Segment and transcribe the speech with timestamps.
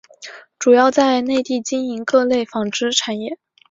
[0.57, 3.37] 主要在内地经营各类纺织产品。